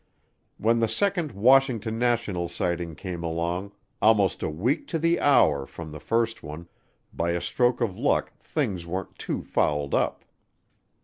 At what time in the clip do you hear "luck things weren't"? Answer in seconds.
7.99-9.15